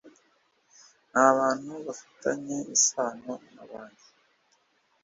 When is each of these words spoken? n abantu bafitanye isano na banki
n 1.11 1.13
abantu 1.29 1.71
bafitanye 1.85 2.57
isano 2.75 3.33
na 3.53 3.63
banki 3.69 4.09